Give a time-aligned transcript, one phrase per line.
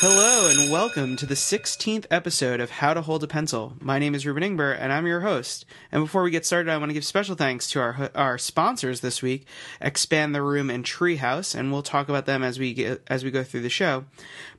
[0.00, 3.74] Hello and welcome to the 16th episode of How to Hold a Pencil.
[3.80, 5.66] My name is Reuben Ingber and I'm your host.
[5.90, 9.00] And before we get started, I want to give special thanks to our our sponsors
[9.00, 9.48] this week,
[9.80, 13.32] Expand the Room and Treehouse, and we'll talk about them as we get, as we
[13.32, 14.04] go through the show.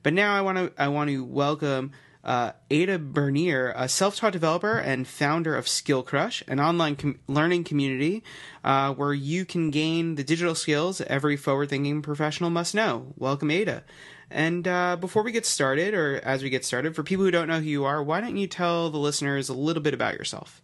[0.02, 4.76] But now I want to I want to welcome uh, Adda Birnir, a self-taught developer
[4.76, 8.22] and founder of Skillcrush, an online com- learning community
[8.62, 13.14] uh, where you can gain the digital skills every forward-thinking professional must know.
[13.16, 13.84] Welcome, Adda.
[14.30, 17.48] And uh, before we get started, or as we get started, for people who don't
[17.48, 20.62] know who you are, why don't you tell the listeners a little bit about yourself?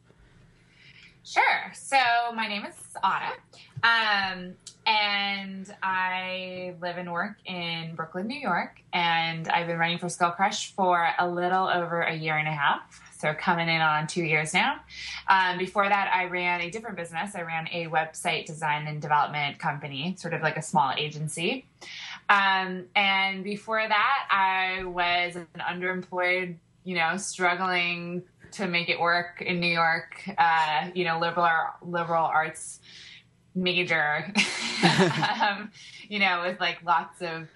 [1.24, 1.72] Sure.
[1.74, 1.96] So
[2.36, 3.32] my name is Adda,
[3.82, 4.54] um,
[4.86, 8.80] and I live and work in Brooklyn, New York.
[8.92, 13.02] And I've been running for Skillcrush for a little over a year and a half.
[13.18, 14.78] So coming in on two years now.
[15.26, 17.34] Um, before that, I ran a different business.
[17.34, 21.64] I ran a website design and development company, sort of like a small agency.
[22.28, 29.42] Um, and before that, I was an underemployed, you know, struggling to make it work
[29.42, 32.80] in New York, uh, you know, liberal liberal arts
[33.54, 34.32] major,
[35.42, 35.70] um,
[36.08, 37.48] you know, with like lots of,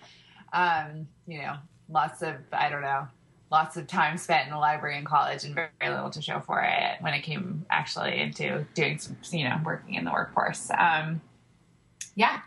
[0.52, 1.56] um, you know,
[1.88, 3.08] lots of I don't know,
[3.50, 6.40] lots of time spent in the library in college and very, very little to show
[6.40, 10.70] for it when it came actually into doing some, you know, working in the workforce.
[10.76, 11.20] Um,
[12.14, 12.40] yeah.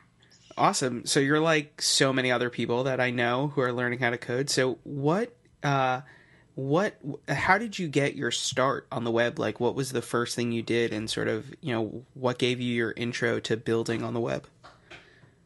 [0.57, 1.05] Awesome.
[1.05, 4.17] So you're like so many other people that I know who are learning how to
[4.17, 4.49] code.
[4.49, 6.01] So what uh
[6.55, 6.95] what
[7.27, 10.51] how did you get your start on the web like what was the first thing
[10.51, 14.13] you did and sort of you know what gave you your intro to building on
[14.13, 14.45] the web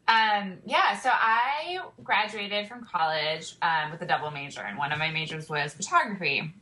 [0.09, 4.99] um, yeah so i graduated from college um, with a double major and one of
[4.99, 6.53] my majors was photography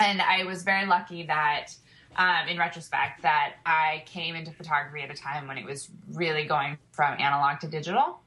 [0.00, 1.72] and i was very lucky that
[2.16, 6.44] um, in retrospect that i came into photography at a time when it was really
[6.44, 8.18] going from analog to digital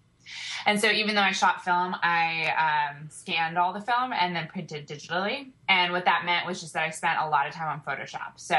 [0.65, 4.47] and so even though I shot film, I um, scanned all the film and then
[4.47, 5.51] printed digitally.
[5.67, 8.33] And what that meant was just that I spent a lot of time on Photoshop.
[8.35, 8.55] So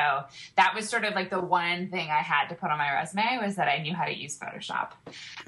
[0.57, 3.39] that was sort of like the one thing I had to put on my resume
[3.41, 4.91] was that I knew how to use Photoshop,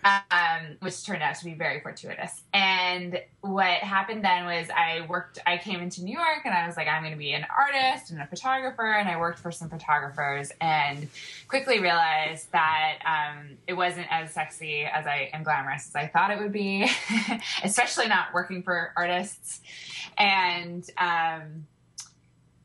[0.05, 2.43] um, which turned out to be very fortuitous.
[2.53, 6.77] And what happened then was I worked, I came into New York and I was
[6.77, 8.93] like, I'm going to be an artist and a photographer.
[8.93, 11.09] And I worked for some photographers and
[11.49, 16.31] quickly realized that um, it wasn't as sexy as I am glamorous as I thought
[16.31, 16.89] it would be,
[17.65, 19.61] especially not working for artists.
[20.17, 21.48] And, um,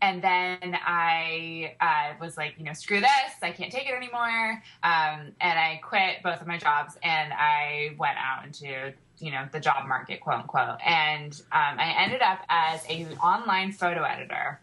[0.03, 3.09] and then I uh, was like, you know, screw this,
[3.41, 4.61] I can't take it anymore.
[4.83, 9.47] Um, and I quit both of my jobs and I went out into, you know,
[9.53, 10.79] the job market, quote unquote.
[10.85, 14.59] And um, I ended up as a online photo editor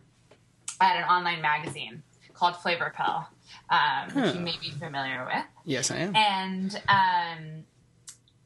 [0.78, 2.02] at an online magazine
[2.34, 3.26] called Flavorpill, um,
[3.70, 4.08] huh.
[4.16, 5.44] which you may be familiar with.
[5.64, 6.14] Yes, I am.
[6.16, 7.64] And um,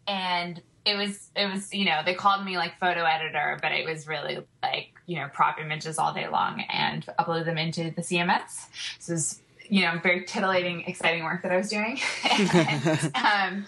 [0.06, 3.84] and it was it was you know they called me like photo editor, but it
[3.84, 8.03] was really like you know prop images all day long and upload them into the
[8.03, 8.67] CMS.
[8.99, 11.99] So it was you know very titillating, exciting work that I was doing.
[12.31, 13.67] and, um,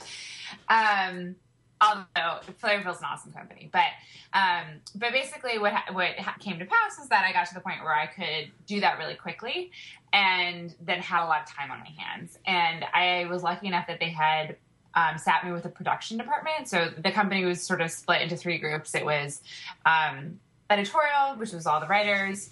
[0.69, 1.37] um,
[1.81, 3.87] although Flavorpill's an awesome company, but
[4.33, 6.11] um, but basically what what
[6.41, 8.99] came to pass was that I got to the point where I could do that
[8.99, 9.71] really quickly,
[10.13, 12.39] and then had a lot of time on my hands.
[12.47, 14.57] And I was lucky enough that they had
[14.95, 16.69] um, sat me with a production department.
[16.69, 18.95] So the company was sort of split into three groups.
[18.95, 19.43] It was
[19.85, 22.50] um, editorial, which was all the writers,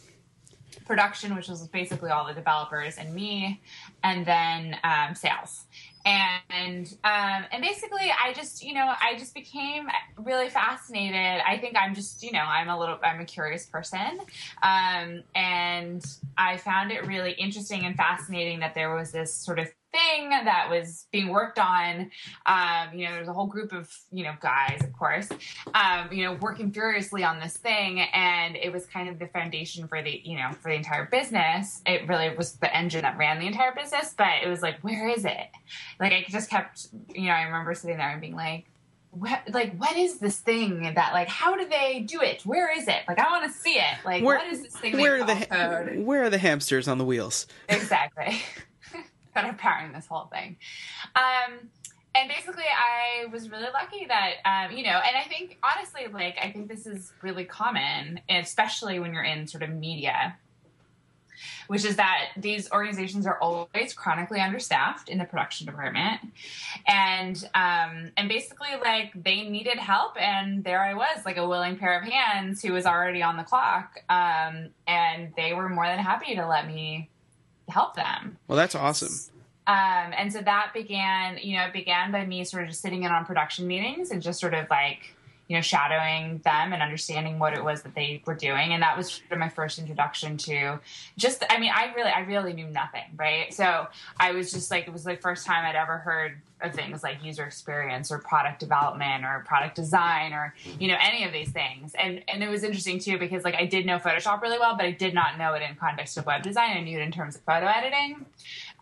[0.86, 3.60] production, which was basically all the developers and me,
[4.02, 5.64] and then um, sales.
[6.04, 9.88] And um, and basically, I just you know I just became
[10.18, 11.40] really fascinated.
[11.46, 14.20] I think I'm just you know I'm a little I'm a curious person,
[14.62, 16.04] um, and
[16.36, 20.68] I found it really interesting and fascinating that there was this sort of thing that
[20.68, 22.10] was being worked on.
[22.46, 25.28] Um, you know, there's a whole group of, you know, guys, of course,
[25.74, 28.00] um, you know, working furiously on this thing.
[28.00, 31.80] And it was kind of the foundation for the, you know, for the entire business.
[31.86, 35.08] It really was the engine that ran the entire business, but it was like, where
[35.08, 35.48] is it?
[36.00, 38.66] Like, I just kept, you know, I remember sitting there and being like,
[39.10, 42.88] what, like what is this thing that like how do they do it where is
[42.88, 45.24] it like i want to see it like where, what is this thing where are
[45.24, 46.04] the code?
[46.04, 48.42] where are the hamsters on the wheels exactly
[49.34, 50.56] that are powering this whole thing.
[51.14, 51.70] Um,
[52.16, 56.38] and basically, I was really lucky that, um, you know, and I think honestly, like,
[56.40, 60.36] I think this is really common, especially when you're in sort of media,
[61.66, 66.20] which is that these organizations are always chronically understaffed in the production department,
[66.86, 71.76] and um, and basically, like, they needed help, and there I was, like a willing
[71.76, 75.98] pair of hands who was already on the clock, um, and they were more than
[75.98, 77.10] happy to let me
[77.68, 78.38] help them.
[78.48, 79.32] Well, that's awesome.
[79.66, 83.04] Um, and so that began, you know, it began by me sort of just sitting
[83.04, 85.14] in on production meetings and just sort of like,
[85.48, 88.72] you know, shadowing them and understanding what it was that they were doing.
[88.72, 90.80] And that was sort of my first introduction to
[91.16, 93.52] just, I mean, I really, I really knew nothing, right?
[93.52, 93.86] So
[94.18, 97.22] I was just like, it was the first time I'd ever heard of things like
[97.22, 101.94] user experience or product development or product design or, you know, any of these things.
[101.94, 104.86] And, and it was interesting too, because like I did know Photoshop really well, but
[104.86, 106.76] I did not know it in context of web design.
[106.76, 108.26] I knew it in terms of photo editing.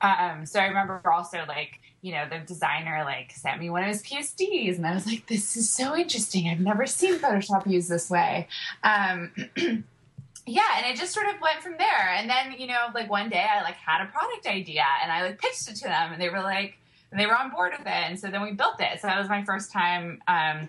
[0.00, 3.88] Um, so I remember also like, you know, the designer like sent me one of
[3.88, 6.48] his psds and I was like, "This is so interesting.
[6.48, 8.48] I've never seen Photoshop used this way."
[8.82, 9.30] Um,
[10.46, 12.08] yeah, and it just sort of went from there.
[12.16, 15.22] And then, you know, like one day I like had a product idea, and I
[15.22, 16.78] like pitched it to them, and they were like,
[17.18, 19.00] they were on board with it, and so then we built it.
[19.00, 20.68] So that was my first time, um,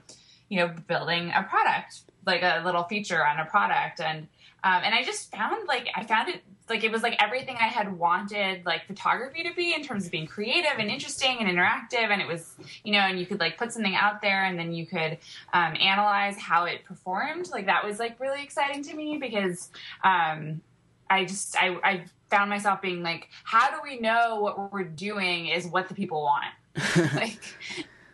[0.50, 4.28] you know, building a product, like a little feature on a product, and
[4.64, 7.68] um, and I just found like I found it like it was like everything I
[7.68, 12.10] had wanted like photography to be in terms of being creative and interesting and interactive.
[12.10, 14.74] And it was, you know, and you could like put something out there and then
[14.74, 15.18] you could
[15.54, 17.50] um, analyze how it performed.
[17.52, 19.70] Like that was like really exciting to me because
[20.04, 20.62] um,
[21.10, 25.48] I just, I, I found myself being like, how do we know what we're doing
[25.48, 27.14] is what the people want?
[27.14, 27.40] like,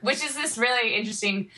[0.02, 1.50] which is this really interesting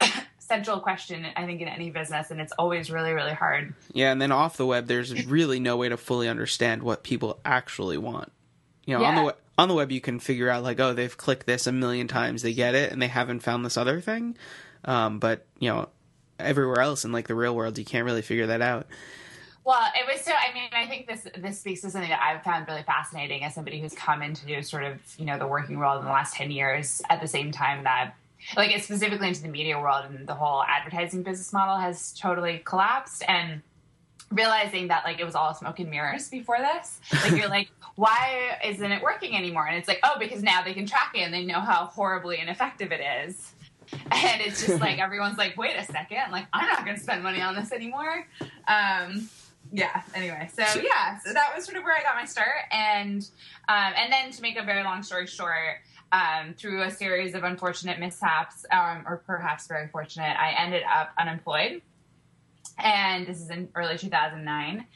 [0.38, 3.74] central question I think in any business and it's always really really hard.
[3.92, 7.40] Yeah, and then off the web there's really no way to fully understand what people
[7.44, 8.30] actually want.
[8.84, 9.08] You know, yeah.
[9.08, 11.66] on the web, on the web you can figure out like oh they've clicked this
[11.66, 14.36] a million times they get it and they haven't found this other thing.
[14.84, 15.88] Um, but, you know,
[16.38, 18.86] everywhere else in like the real world you can't really figure that out.
[19.64, 20.32] Well, it was so.
[20.32, 23.54] I mean, I think this this speaks to something that I've found really fascinating as
[23.54, 26.50] somebody who's come into sort of you know the working world in the last ten
[26.50, 27.00] years.
[27.08, 28.14] At the same time that
[28.56, 33.24] like specifically into the media world and the whole advertising business model has totally collapsed
[33.26, 33.62] and
[34.30, 38.58] realizing that like it was all smoke and mirrors before this like you're like why
[38.64, 41.32] isn't it working anymore and it's like oh because now they can track it and
[41.32, 43.52] they know how horribly ineffective it is
[44.10, 47.22] and it's just like everyone's like wait a second like i'm not going to spend
[47.22, 48.26] money on this anymore
[48.66, 49.28] um
[49.76, 53.28] yeah anyway so yeah so that was sort of where i got my start and
[53.68, 55.78] um and then to make a very long story short
[56.14, 61.12] um, through a series of unfortunate mishaps, um, or perhaps very fortunate, I ended up
[61.18, 61.82] unemployed.
[62.78, 64.86] And this is in early 2009.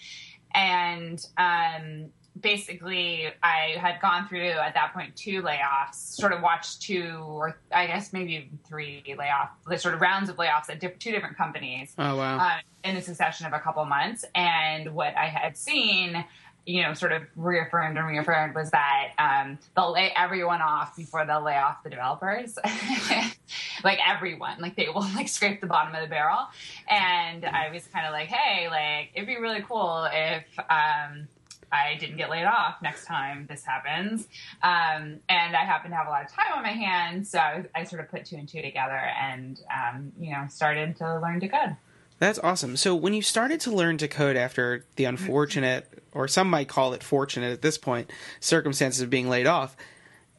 [0.54, 2.10] And um,
[2.40, 7.58] basically, I had gone through at that point two layoffs, sort of watched two, or
[7.72, 11.94] I guess maybe three layoffs, sort of rounds of layoffs at diff- two different companies.
[11.98, 12.38] Oh, wow.
[12.38, 14.24] Uh, in a succession of a couple months.
[14.34, 16.24] And what I had seen
[16.68, 21.24] you know, sort of reaffirmed and reaffirmed was that um, they'll lay everyone off before
[21.24, 22.58] they'll lay off the developers.
[23.84, 26.46] like everyone, like they will like scrape the bottom of the barrel.
[26.86, 31.26] And I was kind of like, hey, like it'd be really cool if um,
[31.72, 34.26] I didn't get laid off next time this happens.
[34.62, 37.64] Um, and I happen to have a lot of time on my hands, so I,
[37.74, 41.40] I sort of put two and two together and um, you know started to learn
[41.40, 41.76] to code.
[42.18, 42.76] That's awesome.
[42.76, 46.92] So when you started to learn to code after the unfortunate, or some might call
[46.92, 48.10] it fortunate at this point,
[48.40, 49.76] circumstances of being laid off,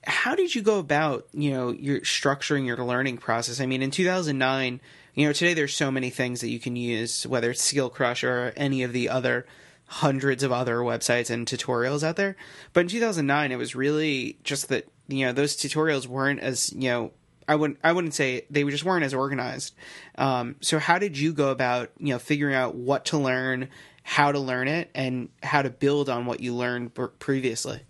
[0.03, 3.61] how did you go about, you know, your structuring your learning process?
[3.61, 4.81] I mean, in 2009,
[5.15, 8.51] you know, today there's so many things that you can use, whether it's Skillcrush or
[8.57, 9.45] any of the other
[9.89, 12.35] hundreds of other websites and tutorials out there.
[12.73, 16.89] But in 2009, it was really just that, you know, those tutorials weren't as, you
[16.89, 17.11] know,
[17.47, 19.73] I wouldn't I wouldn't say they just weren't as organized.
[20.19, 23.69] Um, so how did you go about you know figuring out what to learn,
[24.03, 27.81] how to learn it, and how to build on what you learned previously?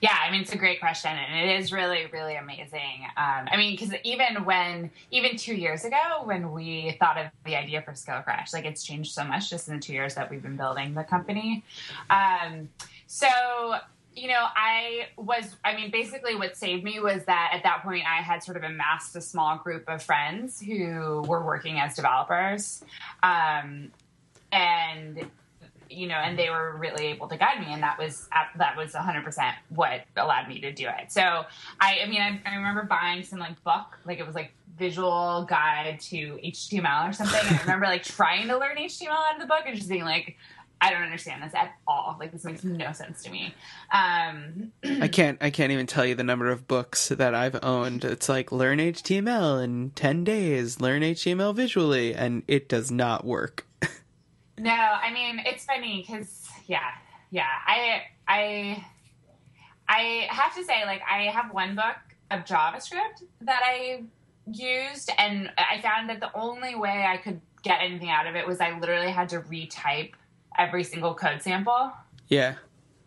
[0.00, 3.04] Yeah, I mean it's a great question, and it is really, really amazing.
[3.16, 7.56] Um, I mean, because even when, even two years ago, when we thought of the
[7.56, 10.42] idea for Skillcrush, like it's changed so much just in the two years that we've
[10.42, 11.64] been building the company.
[12.08, 12.70] Um,
[13.06, 13.28] so
[14.14, 18.04] you know, I was, I mean, basically what saved me was that at that point
[18.06, 22.84] I had sort of amassed a small group of friends who were working as developers.
[23.22, 23.92] Um,
[24.52, 25.30] and,
[25.90, 27.66] you know, and they were really able to guide me.
[27.72, 31.12] And that was, that was 100% what allowed me to do it.
[31.12, 31.20] So
[31.80, 35.46] I, I mean, I, I remember buying some like book, like it was like visual
[35.48, 37.40] guide to HTML or something.
[37.46, 40.04] And I remember like trying to learn HTML out of the book and just being
[40.04, 40.36] like,
[40.82, 42.16] I don't understand this at all.
[42.18, 43.54] Like this makes no sense to me.
[43.92, 45.36] Um, I can't.
[45.42, 48.02] I can't even tell you the number of books that I've owned.
[48.02, 50.80] It's like learn HTML in ten days.
[50.80, 53.66] Learn HTML visually, and it does not work.
[54.60, 56.90] no, I mean it's funny because yeah,
[57.30, 57.46] yeah.
[57.66, 58.84] I I
[59.90, 61.96] I have to say, like, I have one book
[62.30, 64.04] of JavaScript that I
[64.46, 68.46] used, and I found that the only way I could get anything out of it
[68.46, 70.12] was I literally had to retype
[70.56, 71.92] every single code sample.
[72.28, 72.54] Yeah.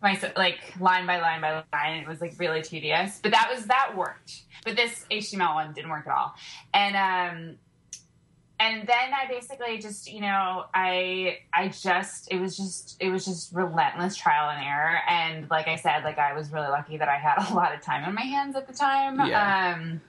[0.02, 2.02] My like line by line by line.
[2.02, 4.42] It was like really tedious, but that was that worked.
[4.62, 6.34] But this HTML one didn't work at all.
[6.74, 7.56] And um,
[8.64, 13.24] and then I basically just, you know, I I just it was just it was
[13.26, 15.00] just relentless trial and error.
[15.06, 17.82] And like I said, like I was really lucky that I had a lot of
[17.82, 19.20] time on my hands at the time.
[19.28, 19.76] Yeah.
[19.76, 20.00] Um,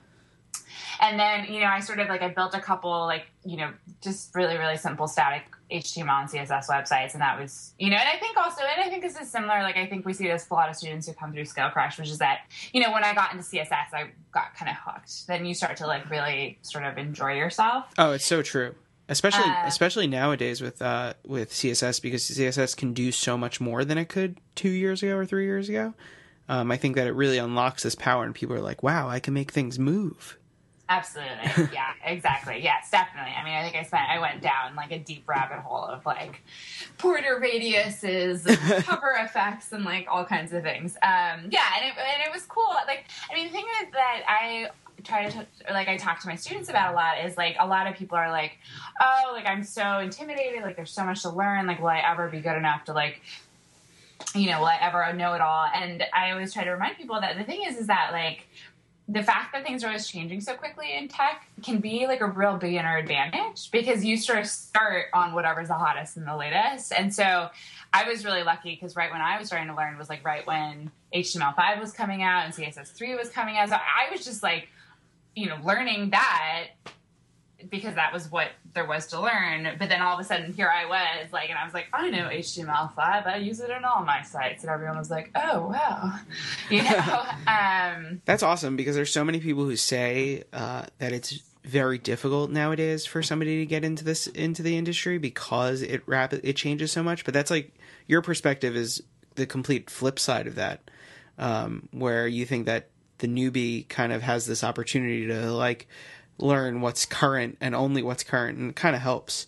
[1.00, 3.72] and then you know I sort of like I built a couple like you know
[4.00, 8.08] just really really simple static HTML and CSS websites, and that was you know, and
[8.08, 9.62] I think also, and I think this is similar.
[9.62, 11.98] Like I think we see this with a lot of students who come through Skillcrush,
[11.98, 12.42] which is that
[12.72, 15.26] you know when I got into CSS, I got kind of hooked.
[15.26, 17.86] Then you start to like really sort of enjoy yourself.
[17.98, 18.74] Oh, it's so true.
[19.08, 23.84] Especially, Uh, especially nowadays with uh, with CSS because CSS can do so much more
[23.84, 25.94] than it could two years ago or three years ago.
[26.48, 29.18] Um, I think that it really unlocks this power, and people are like, "Wow, I
[29.20, 30.38] can make things move."
[30.88, 31.68] Absolutely.
[31.72, 32.60] Yeah, exactly.
[32.62, 33.32] Yes, definitely.
[33.32, 36.06] I mean, I think I spent, I went down like a deep rabbit hole of
[36.06, 36.42] like
[36.98, 38.48] border radiuses,
[38.84, 40.94] hover effects, and like all kinds of things.
[41.02, 42.68] Um, yeah, and it, and it was cool.
[42.86, 44.68] Like, I mean, the thing is that I
[45.02, 47.86] try to, like, I talk to my students about a lot is like, a lot
[47.86, 48.58] of people are like,
[49.00, 50.62] oh, like, I'm so intimidated.
[50.62, 51.66] Like, there's so much to learn.
[51.66, 53.20] Like, will I ever be good enough to like,
[54.34, 55.66] you know, will I ever know it all?
[55.74, 58.46] And I always try to remind people that the thing is, is that like,
[59.08, 62.26] the fact that things are always changing so quickly in tech can be like a
[62.26, 66.92] real beginner advantage because you sort of start on whatever's the hottest and the latest.
[66.92, 67.48] And so
[67.92, 70.44] I was really lucky because right when I was starting to learn was like right
[70.44, 73.68] when HTML5 was coming out and CSS3 was coming out.
[73.68, 74.68] So I was just like,
[75.36, 76.70] you know, learning that
[77.70, 79.76] because that was what there was to learn.
[79.78, 82.10] But then all of a sudden, here I was, like, and I was like, I
[82.10, 83.26] know HTML5.
[83.26, 86.18] I use it in all my sites, and everyone was like, Oh wow,
[86.70, 87.24] you know.
[87.46, 92.50] um, That's awesome because there's so many people who say uh, that it's very difficult
[92.50, 96.92] nowadays for somebody to get into this into the industry because it rapid it changes
[96.92, 97.24] so much.
[97.24, 97.74] But that's like
[98.06, 99.02] your perspective is
[99.34, 100.90] the complete flip side of that,
[101.38, 105.88] um, where you think that the newbie kind of has this opportunity to like
[106.38, 109.46] learn what's current and only what's current, and it kind of helps.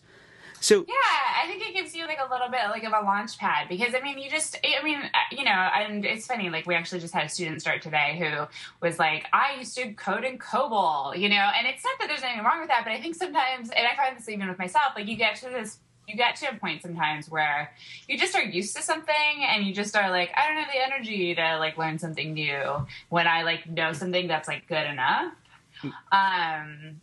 [0.61, 0.95] So Yeah,
[1.43, 3.95] I think it gives you like a little bit like of a launch pad because
[3.95, 6.51] I mean, you just, I mean, uh, you know, and it's funny.
[6.51, 8.47] Like we actually just had a student start today who
[8.85, 12.23] was like, I used to code in COBOL, you know, and it's not that there's
[12.23, 14.93] anything wrong with that, but I think sometimes, and I find this even with myself,
[14.97, 15.79] like you get to this.
[16.09, 17.71] You get to a point sometimes where
[18.09, 19.15] you just are used to something
[19.47, 22.87] and you just are like, I don't have the energy to like learn something new
[23.11, 25.35] when I like know something that's like good enough.
[26.13, 27.01] Um,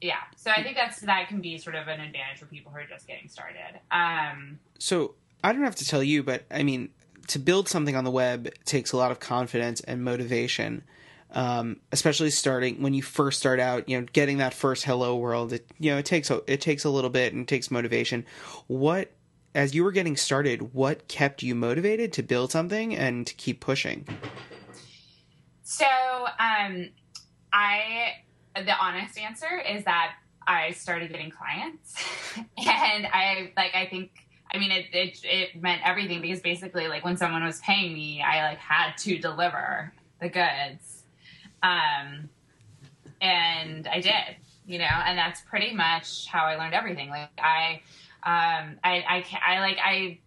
[0.00, 2.78] yeah so i think that's that can be sort of an advantage for people who
[2.78, 5.14] are just getting started um so
[5.46, 6.90] I don't have to tell you, but I mean,
[7.28, 10.82] to build something on the web takes a lot of confidence and motivation.
[11.30, 15.52] Um, especially starting when you first start out, you know, getting that first hello world,
[15.52, 18.24] it, you know, it takes a, it takes a little bit and it takes motivation.
[18.68, 19.10] What,
[19.54, 23.60] as you were getting started, what kept you motivated to build something and to keep
[23.60, 24.06] pushing?
[25.62, 25.86] so
[26.38, 26.88] um
[27.56, 28.12] i
[28.54, 30.14] the honest answer is that
[30.46, 31.94] i started getting clients.
[32.58, 34.10] And i like i think
[34.52, 38.22] i mean it, it it meant everything because basically like when someone was paying me
[38.22, 41.04] i like had to deliver the goods.
[41.62, 42.28] Um
[43.22, 44.36] and i did
[44.66, 47.08] you know and that's pretty much how i learned everything.
[47.08, 47.80] Like i
[48.22, 50.18] um i i, I like i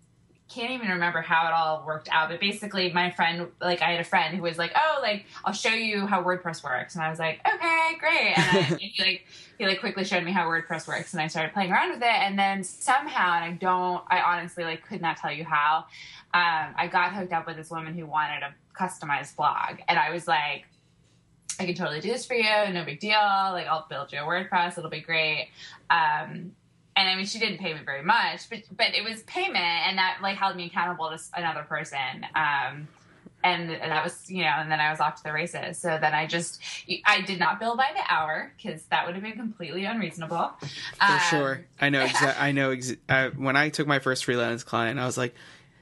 [0.50, 4.00] can't even remember how it all worked out, but basically, my friend, like, I had
[4.00, 7.10] a friend who was like, "Oh, like, I'll show you how WordPress works," and I
[7.10, 9.26] was like, "Okay, great." And, I, and he like
[9.60, 12.06] he like quickly showed me how WordPress works, and I started playing around with it.
[12.06, 15.86] And then somehow, and I don't, I honestly like could not tell you how,
[16.34, 20.12] um, I got hooked up with this woman who wanted a customized blog, and I
[20.12, 20.66] was like,
[21.60, 23.12] I can totally do this for you, no big deal.
[23.12, 25.50] Like, I'll build you a WordPress, it'll be great.
[25.90, 26.54] Um,
[27.00, 29.98] and I mean, she didn't pay me very much, but but it was payment, and
[29.98, 32.26] that like held me accountable to another person.
[32.36, 32.90] Um,
[33.42, 35.78] and that was you know, and then I was off to the races.
[35.78, 36.62] So then I just
[37.06, 40.52] I did not bill by the hour because that would have been completely unreasonable.
[40.60, 42.06] For sure, I know.
[42.06, 42.72] Exa- I know.
[42.72, 45.34] Ex- uh, when I took my first freelance client, I was like,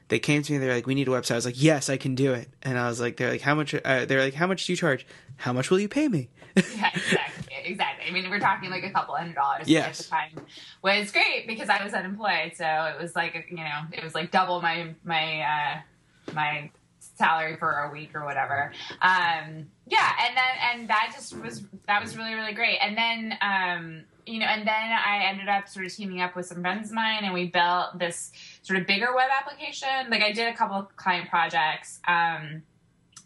[0.09, 0.59] they came to me.
[0.59, 2.77] They're like, "We need a website." I was like, "Yes, I can do it." And
[2.77, 5.07] I was like, "They're like, how much?" Uh, they're like, "How much do you charge?
[5.37, 7.26] How much will you pay me?" yeah, exactly,
[7.69, 8.05] exactly.
[8.07, 9.99] I mean, we're talking like a couple hundred dollars Yes.
[9.99, 10.45] at the time.
[10.83, 14.31] Was great because I was unemployed, so it was like you know, it was like
[14.31, 16.69] double my my uh, my
[16.99, 18.71] salary for a week or whatever.
[19.01, 22.77] Um, yeah, and then and that just was that was really really great.
[22.81, 26.45] And then um, you know, and then I ended up sort of teaming up with
[26.45, 28.31] some friends of mine, and we built this
[28.61, 30.09] sort of bigger web application.
[30.09, 32.63] Like I did a couple of client projects, um,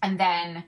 [0.03, 0.63] and then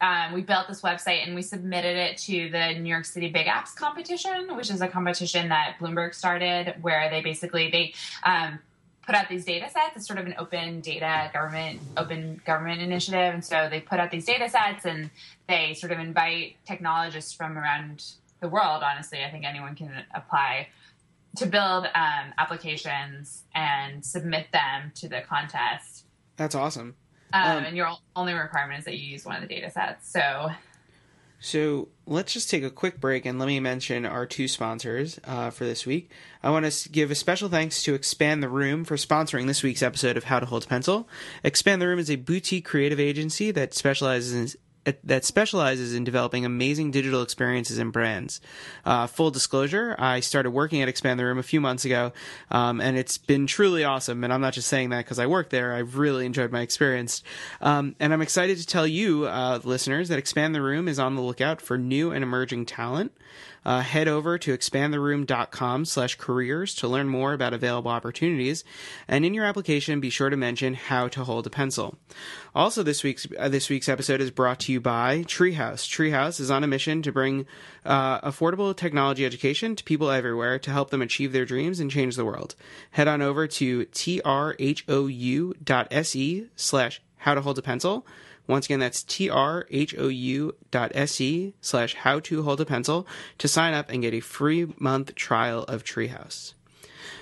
[0.00, 3.74] um, we built this website and we submitted it to the New York City BigApps
[3.74, 8.58] competition, which is a competition that Bloomberg started, where they basically they um,
[9.06, 9.96] put out these data sets.
[9.96, 14.10] It's sort of an open data government open government initiative, and so they put out
[14.10, 15.08] these data sets and
[15.48, 18.04] they sort of invite technologists from around
[18.40, 18.82] the world.
[18.82, 20.68] Honestly, I think anyone can apply
[21.36, 26.04] to build um, applications and submit them to the contest.
[26.36, 26.96] That's awesome.
[27.32, 30.10] Um, um, and your only requirement is that you use one of the data sets.
[30.10, 30.50] So,
[31.40, 35.50] so let's just take a quick break and let me mention our two sponsors uh,
[35.50, 36.10] for this week.
[36.42, 39.82] I want to give a special thanks to Expand the Room for sponsoring this week's
[39.82, 41.08] episode of How to Hold a Pencil.
[41.44, 44.60] Expand the Room is a boutique creative agency that specializes in
[45.04, 48.40] that specializes in developing amazing digital experiences and brands.
[48.84, 52.12] Uh, full disclosure, I started working at Expand the Room a few months ago,
[52.50, 54.24] um, and it's been truly awesome.
[54.24, 55.74] And I'm not just saying that because I work there.
[55.74, 57.22] I've really enjoyed my experience.
[57.60, 61.14] Um, and I'm excited to tell you, uh, listeners, that Expand the Room is on
[61.14, 63.12] the lookout for new and emerging talent
[63.66, 68.62] uh, head over to expandtheroom.com slash careers to learn more about available opportunities.
[69.08, 71.98] And in your application, be sure to mention how to hold a pencil.
[72.54, 75.84] Also, this week's uh, this week's episode is brought to you by Treehouse.
[75.84, 77.44] Treehouse is on a mission to bring
[77.84, 82.14] uh, affordable technology education to people everywhere to help them achieve their dreams and change
[82.14, 82.54] the world.
[82.92, 84.86] Head on over to trhou.se
[86.54, 88.06] slash how to hold a pencil
[88.48, 93.06] once again, that's trhou dot se slash how to hold a pencil
[93.38, 96.54] to sign up and get a free month trial of Treehouse.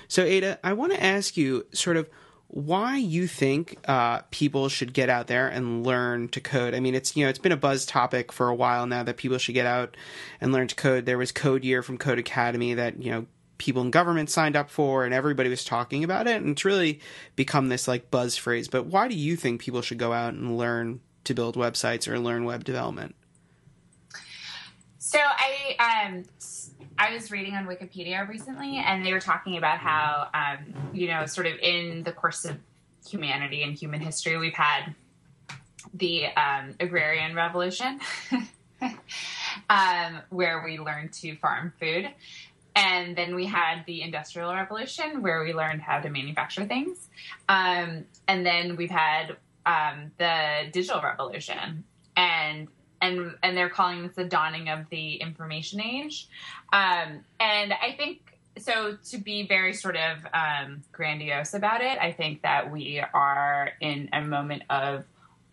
[0.07, 2.09] So, Adda, I want to ask you sort of
[2.47, 6.73] why you think uh, people should get out there and learn to code.
[6.73, 9.17] I mean, it's you know it's been a buzz topic for a while now that
[9.17, 9.97] people should get out
[10.39, 11.05] and learn to code.
[11.05, 13.25] There was Code Year from Codecademy that you know
[13.57, 16.99] people in government signed up for, and everybody was talking about it, and it's really
[17.35, 18.67] become this like buzz phrase.
[18.67, 22.19] But why do you think people should go out and learn to build websites or
[22.19, 23.15] learn web development?
[24.97, 26.23] So I um,
[26.97, 31.25] I was reading on Wikipedia recently, and they were talking about how um, you know,
[31.25, 32.57] sort of in the course of
[33.07, 34.95] humanity and human history, we've had
[35.93, 37.99] the um, agrarian revolution,
[39.69, 42.09] um, where we learned to farm food.
[42.75, 47.07] And then we had the Industrial Revolution, where we learned how to manufacture things.
[47.47, 51.83] Um, and then we've had um, the digital revolution,
[52.15, 52.67] and
[53.01, 56.27] and and they're calling this the dawning of the information age.
[56.71, 58.97] Um, and I think so.
[59.11, 64.09] To be very sort of um, grandiose about it, I think that we are in
[64.13, 65.05] a moment of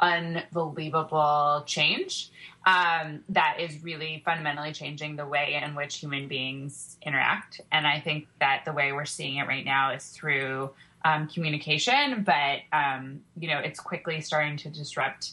[0.02, 2.30] unbelievable change
[2.66, 7.60] um, that is really fundamentally changing the way in which human beings interact.
[7.70, 10.70] And I think that the way we're seeing it right now is through
[11.04, 15.32] um, communication, but um, you know, it's quickly starting to disrupt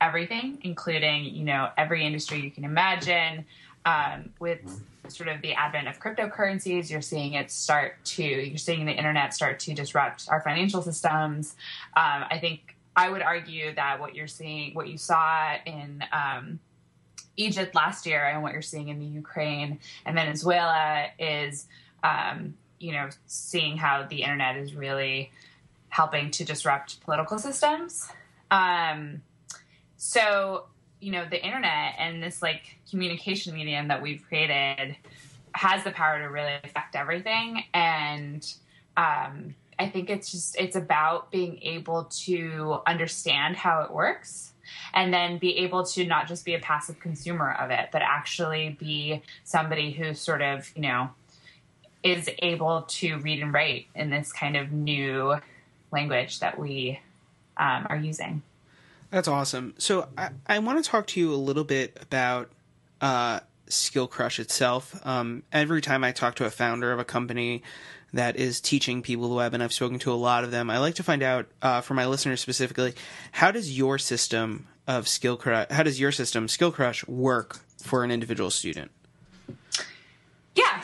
[0.00, 3.44] everything, including you know every industry you can imagine.
[3.86, 4.60] Um, with
[5.08, 9.32] sort of the advent of cryptocurrencies, you're seeing it start to you're seeing the internet
[9.32, 11.54] start to disrupt our financial systems.
[11.96, 16.58] Um, I think I would argue that what you're seeing, what you saw in um,
[17.36, 21.68] Egypt last year, and what you're seeing in the Ukraine and Venezuela is
[22.02, 25.30] um, you know, seeing how the internet is really
[25.88, 28.08] helping to disrupt political systems.
[28.50, 29.22] Um,
[29.96, 30.66] so,
[31.00, 34.96] you know, the internet and this like communication medium that we've created
[35.52, 37.64] has the power to really affect everything.
[37.74, 38.46] And
[38.96, 44.52] um, I think it's just, it's about being able to understand how it works
[44.92, 48.76] and then be able to not just be a passive consumer of it, but actually
[48.78, 51.10] be somebody who sort of, you know,
[52.02, 55.36] is able to read and write in this kind of new
[55.90, 57.00] language that we
[57.56, 58.42] um, are using.
[59.10, 59.74] That's awesome.
[59.78, 62.50] So I, I want to talk to you a little bit about
[63.00, 65.00] uh, Skillcrush itself.
[65.06, 67.62] Um, every time I talk to a founder of a company
[68.12, 70.78] that is teaching people the web, and I've spoken to a lot of them, I
[70.78, 72.94] like to find out uh, for my listeners specifically,
[73.32, 78.50] how does your system of Skillcrush, how does your system Skillcrush work for an individual
[78.50, 78.90] student?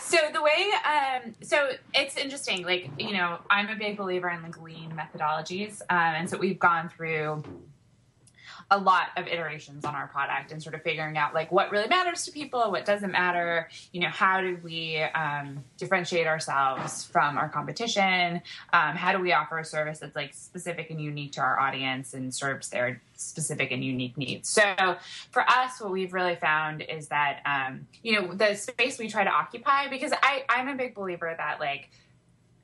[0.07, 2.64] So the way, um, so it's interesting.
[2.64, 6.59] Like, you know, I'm a big believer in like lean methodologies, um, and so we've
[6.59, 7.43] gone through
[8.70, 11.88] a lot of iterations on our product and sort of figuring out like what really
[11.88, 13.68] matters to people, what doesn't matter.
[13.92, 18.40] You know, how do we um, differentiate ourselves from our competition?
[18.72, 22.14] Um, how do we offer a service that's like specific and unique to our audience
[22.14, 24.48] and serves their specific and unique needs?
[24.48, 24.96] So
[25.31, 29.24] for us, what we've really found is that um, you know the space we try
[29.24, 31.90] to occupy because I I'm a big believer that like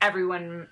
[0.01, 0.67] everyone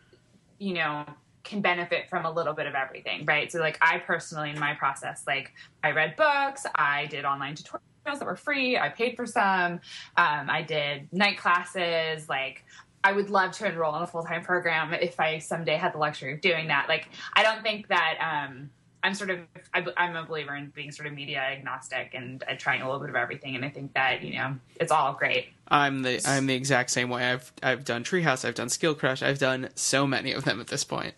[0.58, 1.06] you know
[1.44, 3.52] can benefit from a little bit of everything, right?
[3.52, 7.80] So like I personally in my process, like I read books, I did online tutorials
[8.06, 9.74] that were free, I paid for some,
[10.18, 12.66] um, I did night classes, like
[13.04, 15.98] I would love to enroll in a full time program if I someday had the
[15.98, 16.88] luxury of doing that.
[16.90, 18.70] Like I don't think that um,
[19.04, 19.40] I'm sort of
[19.74, 23.00] I, am a believer in being sort of media agnostic and uh, trying a little
[23.00, 25.48] bit of everything, and I think that you know it's all great.
[25.68, 27.32] I'm the I'm the exact same way.
[27.32, 30.84] I've I've done Treehouse, I've done Skillcrush, I've done so many of them at this
[30.84, 31.16] point.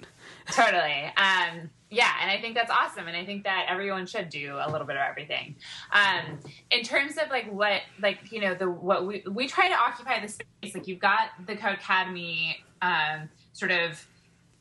[0.51, 1.05] Totally.
[1.17, 4.69] Um, yeah, and I think that's awesome, and I think that everyone should do a
[4.71, 5.55] little bit of everything.
[5.91, 6.39] Um,
[6.71, 10.21] in terms of like what, like you know, the what we we try to occupy
[10.21, 10.73] the space.
[10.73, 14.07] Like you've got the Codecademy, um, sort of,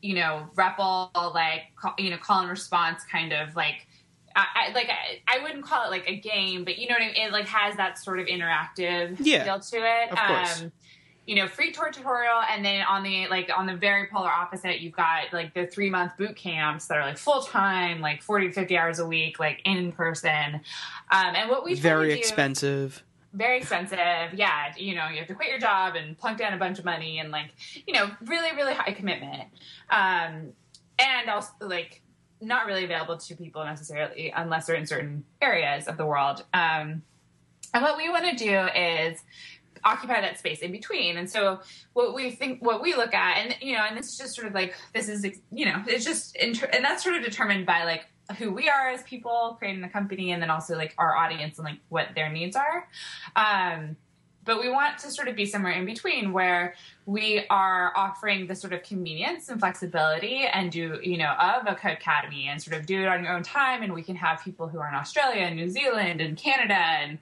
[0.01, 1.63] you know, REPL, like
[1.97, 3.87] you know, call and response kind of like.
[4.33, 7.07] I, like I, I, wouldn't call it like a game, but you know what I
[7.07, 7.15] mean.
[7.17, 10.09] It like has that sort of interactive yeah, feel to it.
[10.09, 10.61] Of course.
[10.61, 10.71] Um,
[11.27, 14.79] you know, free tour tutorial, and then on the like on the very polar opposite,
[14.79, 18.47] you've got like the three month boot camps that are like full time, like forty
[18.47, 20.55] to fifty hours a week, like in person.
[21.11, 23.99] Um, and what we very expensive, very expensive.
[24.33, 26.85] Yeah, you know, you have to quit your job and plunk down a bunch of
[26.85, 27.51] money, and like
[27.87, 29.43] you know, really really high commitment.
[29.89, 30.53] Um,
[30.99, 32.01] and also like
[32.41, 36.43] not really available to people necessarily unless they're in certain areas of the world.
[36.53, 37.03] Um,
[37.73, 39.21] and what we want to do is
[39.83, 41.17] occupy that space in between.
[41.17, 41.61] And so
[41.93, 44.47] what we think, what we look at, and you know, and this is just sort
[44.47, 48.05] of like this is you know, it's just and that's sort of determined by like
[48.37, 51.65] who we are as people creating the company, and then also like our audience and
[51.65, 52.87] like what their needs are.
[53.35, 53.95] Um,
[54.43, 56.73] but we want to sort of be somewhere in between where
[57.05, 61.75] we are offering the sort of convenience and flexibility and do you know of a
[61.75, 64.67] Codecademy and sort of do it on your own time and we can have people
[64.67, 67.19] who are in australia and new zealand and canada and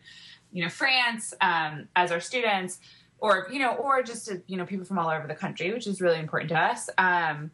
[0.52, 2.80] you know France um, as our students,
[3.20, 5.88] or you know, or just to, you know people from all over the country, which
[5.88, 6.90] is really important to us.
[6.98, 7.52] Um,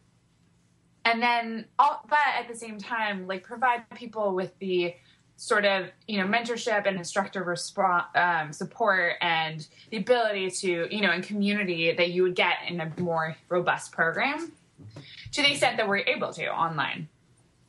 [1.06, 4.94] and then, all, but at the same time, like provide people with the
[5.36, 11.02] sort of you know mentorship and instructor resp- um, support and the ability to you
[11.02, 14.50] know in community that you would get in a more robust program
[15.32, 17.06] to the extent that we're able to online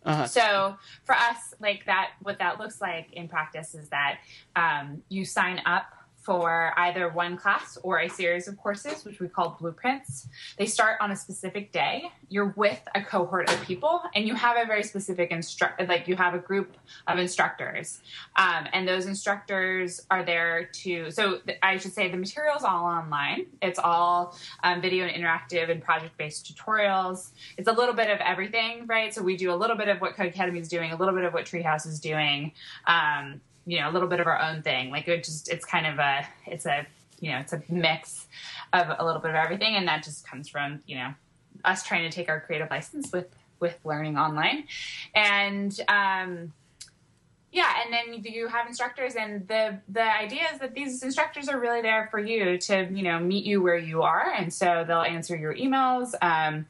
[0.07, 0.25] uh-huh.
[0.25, 4.19] So for us, like that, what that looks like in practice is that
[4.55, 5.96] um, you sign up
[6.27, 10.27] for either one class or a series of courses, which we call blueprints.
[10.57, 12.11] They start on a specific day.
[12.27, 16.17] You're with a cohort of people, and you have a very specific instruct, like you
[16.17, 16.75] have a group
[17.07, 18.01] of instructors,
[18.35, 21.09] um, and those instructors are there to.
[21.11, 23.45] So th- I should say the material's all online.
[23.61, 27.29] It's all um, video and interactive and project-based tutorials.
[27.57, 29.13] It's a little bit of everything, right?
[29.13, 31.33] So we do a little bit of what Codecademy is doing, a little bit of
[31.33, 32.51] what Treehouse is doing.
[32.85, 34.89] Um, you know a little bit of our own thing.
[34.89, 36.87] Like it just it's kind of a it's a
[37.19, 38.25] you know it's a mix
[38.73, 39.75] of a little bit of everything.
[39.75, 41.13] And that just comes from you know
[41.65, 43.27] us trying to take our creative license with
[43.59, 44.63] with learning online.
[45.13, 46.53] And um
[47.51, 49.15] yeah and then you have instructors.
[49.15, 53.03] And the the idea is that these instructors are really there for you to you
[53.03, 54.31] know meet you where you are.
[54.31, 56.67] And so they'll answer your emails um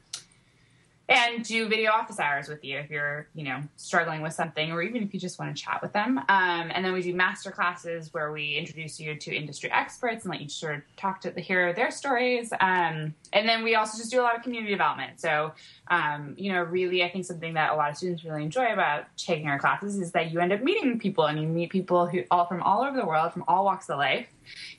[1.08, 4.82] and do video office hours with you if you're you know struggling with something or
[4.82, 6.18] even if you just want to chat with them.
[6.18, 10.32] Um, and then we do master classes where we introduce you to industry experts and
[10.32, 12.52] let you sort of talk to the hear their stories.
[12.60, 15.20] Um, and then we also just do a lot of community development.
[15.20, 15.52] So
[15.90, 19.04] um, you know really i think something that a lot of students really enjoy about
[19.16, 22.22] taking our classes is that you end up meeting people and you meet people who
[22.30, 24.28] all from all over the world from all walks of life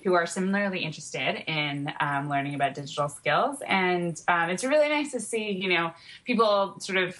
[0.04, 3.62] who are similarly interested in um, learning about digital skills.
[3.68, 5.92] And um, it's really nice to see, you know,
[6.30, 7.20] people sort of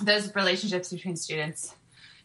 [0.00, 1.74] those relationships between students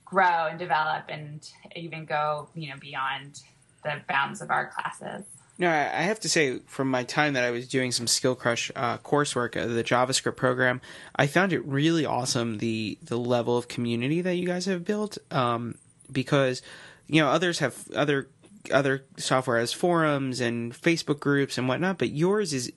[0.06, 3.42] grow and develop and even go, you know, beyond
[3.84, 5.26] the bounds of our classes.
[5.58, 9.00] No, I have to say, from my time that I was doing some Skillcrush uh,
[9.00, 10.80] coursework, uh, the JavaScript program,
[11.14, 15.18] I found it really awesome the the level of community that you guys have built.
[15.30, 15.76] Um,
[16.10, 16.62] because
[17.08, 18.30] you know others have other
[18.72, 22.72] other software has forums and Facebook groups and whatnot, but yours is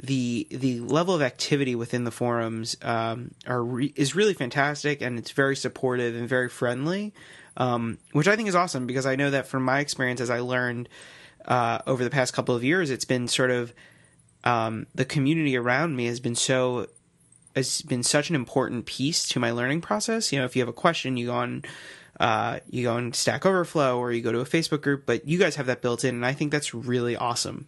[0.00, 5.18] the the level of activity within the forums um, are re- is really fantastic and
[5.18, 7.14] it's very supportive and very friendly,
[7.56, 10.40] um, which I think is awesome because I know that from my experience as I
[10.40, 10.88] learned
[11.46, 13.72] uh, over the past couple of years, it's been sort of
[14.44, 16.88] um, the community around me has been so
[17.54, 20.30] has been such an important piece to my learning process.
[20.30, 21.64] You know, if you have a question, you go on
[22.20, 25.38] uh, you go on Stack Overflow or you go to a Facebook group, but you
[25.38, 27.66] guys have that built in, and I think that's really awesome.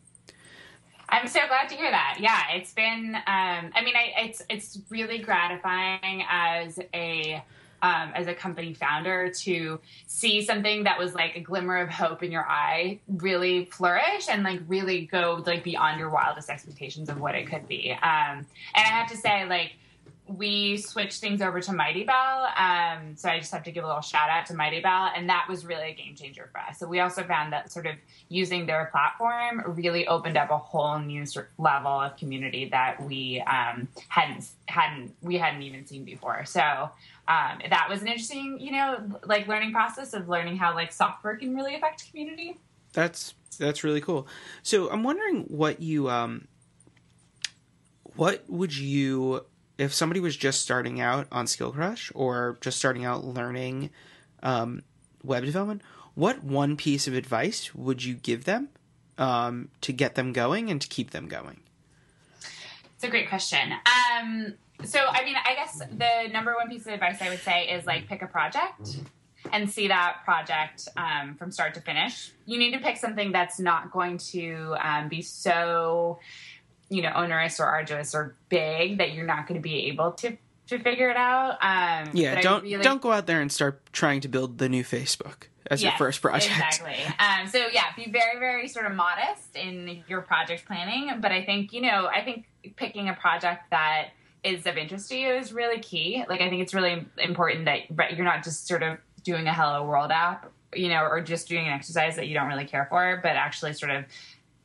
[1.08, 2.18] I'm so glad to hear that.
[2.20, 3.14] Yeah, it's been.
[3.14, 7.42] Um, I mean, I, it's it's really gratifying as a
[7.82, 12.22] um, as a company founder to see something that was like a glimmer of hope
[12.22, 17.20] in your eye really flourish and like really go like beyond your wildest expectations of
[17.20, 17.92] what it could be.
[17.92, 19.72] Um, and I have to say, like
[20.28, 22.58] we switched things over to Mightybell.
[22.58, 25.46] Um, so I just have to give a little shout out to Mightybell, and that
[25.48, 26.78] was really a game changer for us.
[26.78, 27.96] So we also found that sort of
[28.28, 31.24] using their platform really opened up a whole new
[31.58, 36.44] level of community that we um, hadn't hadn't we hadn't even seen before.
[36.44, 36.90] So
[37.28, 41.36] um, that was an interesting, you know, like learning process of learning how like software
[41.36, 42.58] can really affect community.
[42.92, 44.26] That's that's really cool.
[44.62, 46.48] So I'm wondering what you um,
[48.16, 49.44] what would you
[49.78, 53.90] if somebody was just starting out on Skillcrush or just starting out learning
[54.42, 54.82] um,
[55.22, 55.82] web development,
[56.14, 58.68] what one piece of advice would you give them
[59.16, 61.60] um, to get them going and to keep them going?
[62.96, 63.72] It's a great question.
[63.72, 67.68] Um, so, I mean, I guess the number one piece of advice I would say
[67.68, 68.96] is like pick a project
[69.52, 72.32] and see that project um, from start to finish.
[72.46, 76.18] You need to pick something that's not going to um, be so
[76.88, 80.36] you know onerous or arduous or big that you're not going to be able to
[80.68, 81.52] to figure it out.
[81.62, 82.82] Um, yeah, don't really...
[82.82, 85.98] don't go out there and start trying to build the new Facebook as yes, your
[85.98, 86.52] first project.
[86.52, 86.96] Exactly.
[87.18, 91.20] Um, so yeah, be very very sort of modest in your project planning.
[91.20, 92.46] But I think you know I think
[92.76, 94.10] picking a project that
[94.44, 96.24] is of interest to you is really key.
[96.28, 99.84] Like I think it's really important that you're not just sort of doing a Hello
[99.84, 103.20] World app, you know, or just doing an exercise that you don't really care for,
[103.22, 104.04] but actually sort of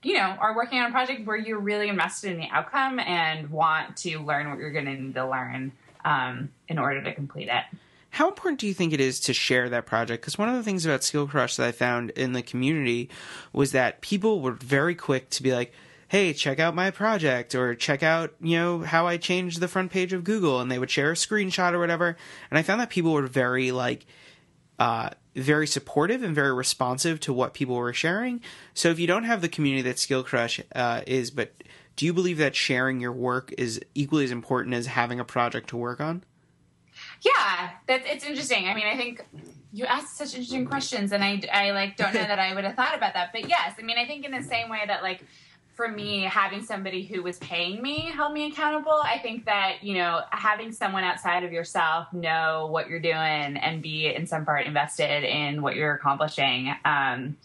[0.04, 3.50] you know, are working on a project where you're really invested in the outcome and
[3.50, 5.72] want to learn what you're going to need to learn
[6.06, 7.63] um, in order to complete it.
[8.10, 10.22] How important do you think it is to share that project?
[10.22, 13.10] Because one of the things about Skillcrush that I found in the community
[13.54, 15.74] was that people were very quick to be like,
[16.10, 19.92] hey, check out my project or check out, you know, how I changed the front
[19.92, 20.60] page of Google.
[20.60, 22.16] And they would share a screenshot or whatever.
[22.52, 24.06] And I found that people were very like,
[24.78, 28.41] uh, very supportive and very responsive to what people were sharing.
[28.74, 31.54] So if you don't have the community that Skillcrush uh, is, but
[31.96, 35.69] do you believe that sharing your work is equally as important as having a project
[35.69, 36.24] to work on?
[37.22, 38.67] Yeah, that's it's interesting.
[38.67, 39.26] I mean, I think
[39.72, 42.76] you asked such interesting questions, and I, I like don't know that I would have
[42.76, 43.32] thought about that.
[43.32, 45.24] But yes, I mean, I think in the same way that like
[45.73, 49.01] for me, having somebody who was paying me held me accountable.
[49.03, 53.81] I think that, you know, having someone outside of yourself know what you're doing and
[53.81, 57.38] be in some part invested in what you're accomplishing um,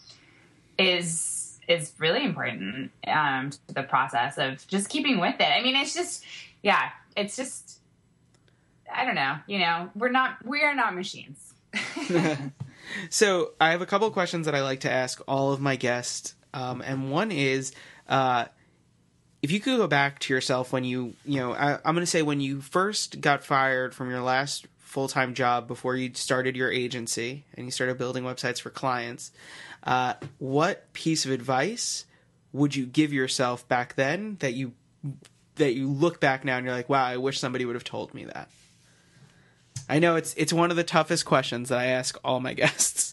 [0.77, 5.43] is is really important um, to the process of just keeping with it.
[5.43, 6.25] I mean, it's just,
[6.63, 7.79] yeah, it's just,
[8.91, 11.53] I don't know, you know, we're not, we are not machines.
[13.11, 16.33] so I have a couple questions that I like to ask all of my guests.
[16.55, 17.71] Um, and one is,
[18.09, 18.45] uh,
[19.41, 22.05] if you could go back to yourself when you, you know, I, I'm going to
[22.05, 26.57] say when you first got fired from your last full time job before you started
[26.57, 29.31] your agency and you started building websites for clients,
[29.83, 32.05] uh, what piece of advice
[32.51, 34.73] would you give yourself back then that you
[35.55, 38.13] that you look back now and you're like, wow, I wish somebody would have told
[38.13, 38.49] me that.
[39.87, 43.08] I know it's it's one of the toughest questions that I ask all my guests.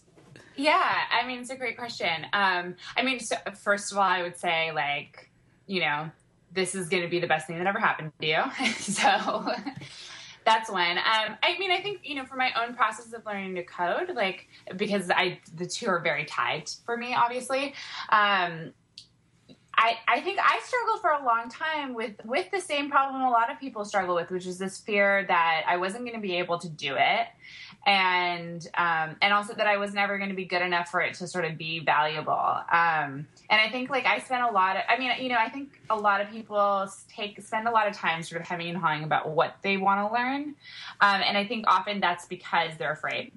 [0.57, 2.27] Yeah, I mean, it's a great question.
[2.33, 5.31] Um, I mean, so, first of all, I would say, like,
[5.66, 6.11] you know,
[6.53, 8.42] this is going to be the best thing that ever happened to you.
[8.79, 9.53] so
[10.45, 10.99] that's when.
[10.99, 14.12] Um, I mean, I think, you know, for my own process of learning to code,
[14.14, 17.75] like, because I, the two are very tied for me, obviously.
[18.09, 18.73] Um,
[19.79, 23.31] I, I think I struggled for a long time with with the same problem a
[23.31, 26.37] lot of people struggle with, which is this fear that I wasn't going to be
[26.37, 27.27] able to do it,
[27.87, 31.14] and um, and also that I was never going to be good enough for it
[31.14, 32.33] to sort of be valuable.
[32.33, 35.49] Um, and I think like I spent a lot of, I mean, you know, I
[35.49, 38.79] think a lot of people take spend a lot of time sort of hemming and
[38.79, 40.57] hawing about what they want to learn,
[41.01, 43.33] um, and I think often that's because they're afraid.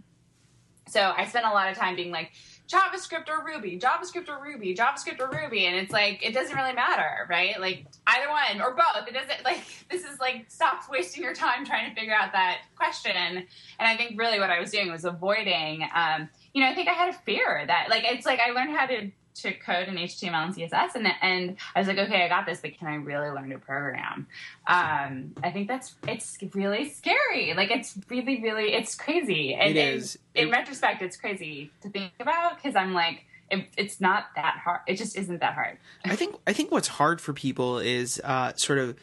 [0.88, 2.32] So I spent a lot of time being like,
[2.70, 6.74] JavaScript or Ruby, JavaScript or Ruby, JavaScript or Ruby, and it's like it doesn't really
[6.74, 7.60] matter, right?
[7.60, 9.08] Like either one or both.
[9.08, 12.60] It doesn't like this is like stop wasting your time trying to figure out that
[12.76, 13.16] question.
[13.16, 13.46] And
[13.80, 15.88] I think really what I was doing was avoiding.
[15.96, 18.78] Um, you know, I think I had a fear that like it's like I learned
[18.78, 19.10] how to
[19.44, 22.60] to code in HTML and CSS, and and I was like, okay, I got this,
[22.62, 24.28] but can I really learn to program?
[24.68, 27.54] Um, I think that's it's really scary.
[27.56, 29.54] Like it's really, really, it's crazy.
[29.54, 30.18] And, it is.
[30.36, 34.60] In, in retrospect, it's crazy to think about because I'm like, it, it's not that
[34.64, 34.82] hard.
[34.88, 35.78] It just isn't that hard.
[36.06, 38.96] I think I think what's hard for people is uh, sort of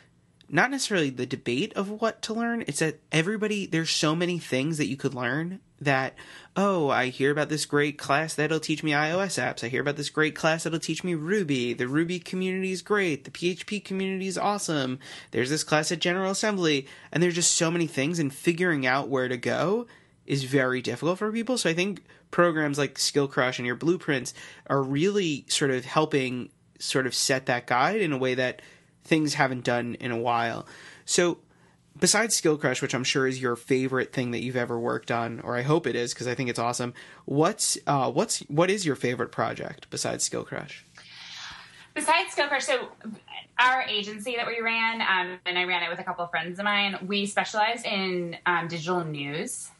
[0.48, 2.62] not necessarily the debate of what to learn.
[2.66, 6.14] It's that everybody there's so many things that you could learn that
[6.56, 9.62] oh, I hear about this great class that'll teach me iOS apps.
[9.62, 11.74] I hear about this great class that'll teach me Ruby.
[11.74, 13.24] The Ruby community is great.
[13.24, 14.98] The PHP community is awesome.
[15.32, 19.10] There's this class at General Assembly, and there's just so many things and figuring out
[19.10, 19.86] where to go
[20.24, 21.58] is very difficult for people.
[21.58, 24.32] So I think programs like Skillcrush and your blueprints
[24.68, 28.62] are really sort of helping sort of set that guide in a way that
[29.04, 30.66] things haven't done in a while.
[31.04, 31.38] So
[31.98, 35.56] besides Skillcrush, which I'm sure is your favorite thing that you've ever worked on, or
[35.56, 36.94] I hope it is because I think it's awesome.
[37.24, 40.82] What's uh, what's what is your favorite project besides Skillcrush?
[41.94, 42.88] Besides Skillcrush, so
[43.58, 46.58] our agency that we ran, um, and I ran it with a couple of friends
[46.58, 46.98] of mine.
[47.06, 49.70] We specialized in um, digital news.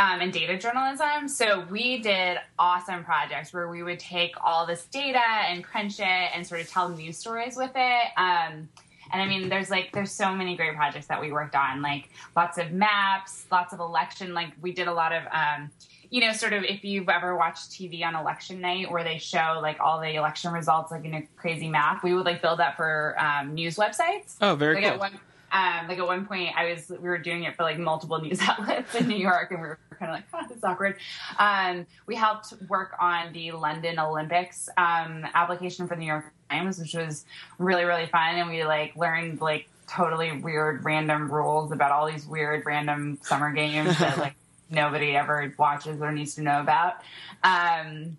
[0.00, 1.26] Um, and data journalism.
[1.26, 6.04] So we did awesome projects where we would take all this data and crunch it
[6.04, 8.06] and sort of tell news stories with it.
[8.16, 8.68] Um,
[9.12, 12.10] and I mean, there's like there's so many great projects that we worked on, like
[12.36, 14.34] lots of maps, lots of election.
[14.34, 15.70] Like we did a lot of, um,
[16.10, 19.58] you know, sort of if you've ever watched TV on election night where they show
[19.62, 22.76] like all the election results like in a crazy map, we would like build that
[22.76, 24.36] for um, news websites.
[24.40, 24.92] Oh, very like cool.
[24.94, 27.78] At one, um, like at one point, I was we were doing it for like
[27.78, 30.64] multiple news outlets in New York, and we were kind of like, oh, this is
[30.64, 30.96] awkward.
[31.38, 36.78] Um, we helped work on the London Olympics um, application for the New York Times,
[36.78, 37.24] which was
[37.58, 42.26] really really fun, and we like learned like totally weird random rules about all these
[42.26, 44.34] weird random summer games that like
[44.70, 46.94] nobody ever watches or needs to know about.
[47.42, 48.16] Um,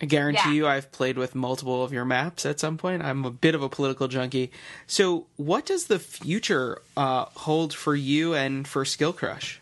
[0.00, 0.54] I guarantee Yeah.
[0.54, 3.02] you I've played with multiple of your maps at some point.
[3.02, 4.50] I'm a bit of a political junkie.
[4.86, 9.58] So, what does the future uh, hold for you and for Skillcrush?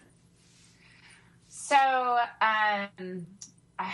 [1.49, 3.27] So, um,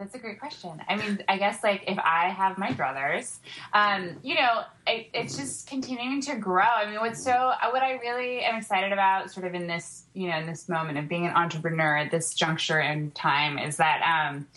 [0.00, 0.82] that's a great question.
[0.88, 3.38] I mean, I guess like if I have my brothers,
[3.74, 6.64] um, you know, it, it's just continuing to grow.
[6.64, 10.30] I mean, what's so what I really am excited about, sort of in this, you
[10.30, 14.30] know, in this moment of being an entrepreneur at this juncture in time, is that
[14.30, 14.48] um,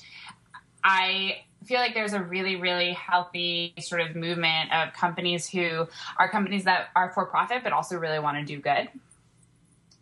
[0.82, 6.30] I feel like there's a really, really healthy sort of movement of companies who are
[6.30, 8.88] companies that are for profit, but also really want to do good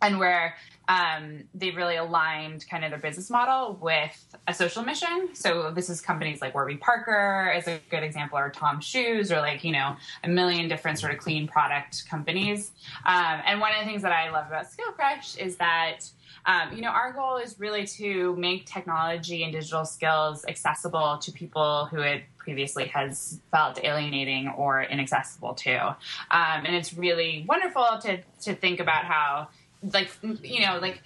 [0.02, 0.56] and where
[0.88, 5.30] um, they've really aligned kind of their business model with a social mission.
[5.34, 9.38] So this is companies like Warby Parker is a good example, or Tom Shoes, or
[9.38, 12.72] like you know a million different sort of clean product companies.
[13.06, 16.00] Um, and one of the things that I love about Skillcrush is that.
[16.44, 21.30] Um, you know, our goal is really to make technology and digital skills accessible to
[21.30, 25.96] people who it previously has felt alienating or inaccessible to.
[26.32, 29.50] Um, and it's really wonderful to to think about how
[29.82, 30.10] like
[30.42, 31.02] you know like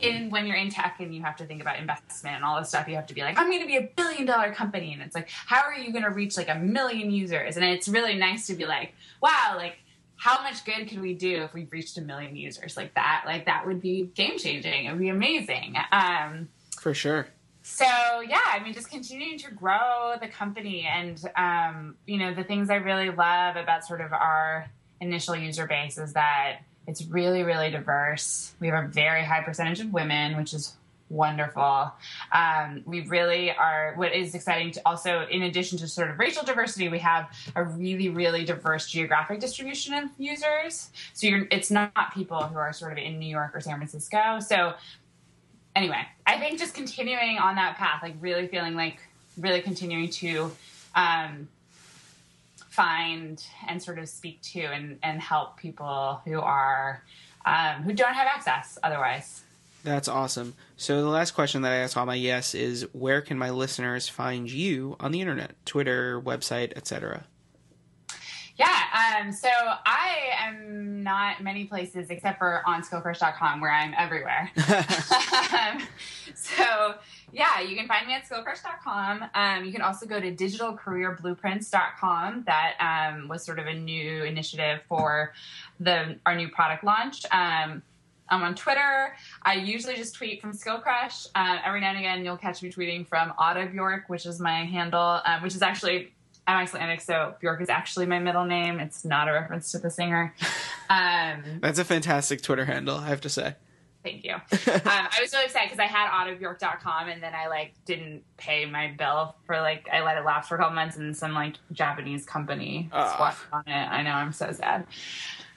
[0.00, 2.68] in when you're in tech and you have to think about investment and all this
[2.68, 4.92] stuff you have to be like i'm going to be a billion dollar company.
[4.92, 7.56] And it's like how are you going to reach like a million users?
[7.56, 9.76] And it's really nice to be like wow like
[10.16, 12.76] how much good could we do if we reached a million users?
[12.76, 15.76] Like that like that would be game changing it would be amazing.
[15.92, 16.48] Um
[16.80, 17.28] For sure.
[17.62, 17.84] so
[18.28, 22.70] yeah i mean just continuing to grow the company and um, you know the things
[22.70, 27.70] i really love about sort of our initial user base is that it's really really
[27.70, 28.54] diverse.
[28.60, 30.74] We have a very high percentage of women which is
[31.08, 31.92] wonderful.
[32.32, 36.42] Um, we really are what is exciting to also in addition to sort of racial
[36.42, 40.90] diversity we have a really really diverse geographic distribution of users.
[41.12, 44.40] So it's not people who are sort of in new york or san francisco.
[44.40, 44.74] So
[45.76, 48.98] anyway, I think just continuing on that path, like really feeling like
[49.38, 50.50] really continuing to
[50.96, 51.46] um,
[52.76, 57.02] find and sort of speak to and, and help people who are
[57.46, 59.42] um, who don't have access otherwise.
[59.82, 60.54] That's awesome.
[60.76, 64.08] So, the last question that I ask all my yes is where can my listeners
[64.08, 65.52] find you on the internet?
[65.64, 67.24] Twitter, website, etc.
[68.56, 74.50] Yeah, um, so I am not many places except for on skillcrush.com where I'm everywhere.
[75.52, 75.82] um,
[76.34, 76.94] so
[77.32, 79.24] yeah, you can find me at skillcrush.com.
[79.34, 82.44] Um, you can also go to digitalcareerblueprints.com.
[82.46, 85.34] That um, was sort of a new initiative for
[85.78, 87.26] the our new product launch.
[87.30, 87.82] Um,
[88.28, 89.14] I'm on Twitter.
[89.42, 91.28] I usually just tweet from Skillcrush.
[91.34, 94.64] Uh, every now and again, you'll catch me tweeting from Adda Bjork, which is my
[94.64, 96.12] handle, um, which is actually
[96.46, 98.78] I'm Icelandic, so Bjork is actually my middle name.
[98.78, 100.34] It's not a reference to the singer.
[100.88, 103.56] Um, That's a fantastic Twitter handle, I have to say.
[104.04, 104.34] Thank you.
[104.34, 104.40] um,
[104.84, 108.94] I was really upset because I had addabjork.com and then I like didn't pay my
[108.96, 112.24] bill for like I let it lapse for a couple months and some like Japanese
[112.24, 113.72] company squatted on it.
[113.72, 114.86] I know I'm so sad.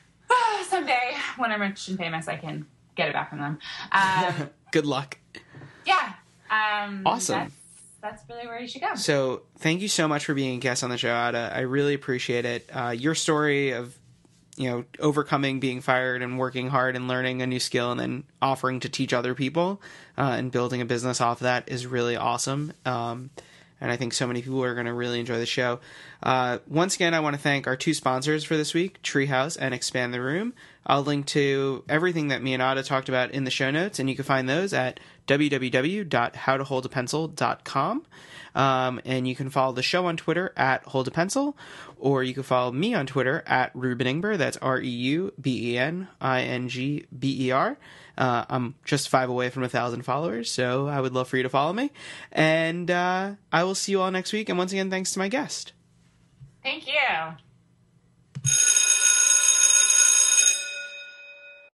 [0.67, 3.59] Someday when I'm rich and famous, I can get it back from them.
[3.91, 5.19] Um, Good luck.
[5.85, 6.13] yeah.
[6.49, 7.53] Um, Awesome.
[8.01, 8.95] That's, really where you should go.
[8.95, 11.51] So, thank you so much for being a guest on the show, Adda.
[11.55, 12.69] I really appreciate it.
[12.71, 13.97] Uh, your story of,
[14.55, 18.23] you know, overcoming being fired and working hard and learning a new skill and then
[18.41, 19.81] offering to teach other people
[20.17, 22.73] uh, and building a business off of that is really awesome.
[22.85, 23.29] Um,
[23.81, 25.79] and I think so many people are going to really enjoy the show.
[26.21, 29.73] Uh, once again, I want to thank our two sponsors for this week, Treehouse and
[29.73, 30.53] Expand the Room.
[30.85, 34.09] I'll link to everything that me and Adda talked about in the show notes, and
[34.09, 38.05] you can find those at www.howtoholdapencil.com.
[38.55, 41.55] Um, and you can follow the show on Twitter at Hold a Pencil,
[41.97, 44.37] or you can follow me on Twitter at Reuben Ingber.
[44.37, 47.77] That's R E U B E N I N G B E R.
[48.17, 51.43] Uh, I'm just five away from a thousand followers, so I would love for you
[51.43, 51.91] to follow me.
[52.31, 54.49] And uh, I will see you all next week.
[54.49, 55.73] And once again, thanks to my guest.
[56.63, 56.93] Thank you.